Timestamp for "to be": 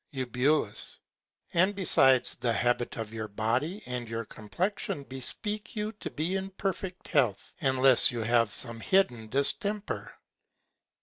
5.99-6.35